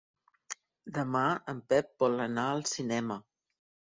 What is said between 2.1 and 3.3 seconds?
anar al cinema.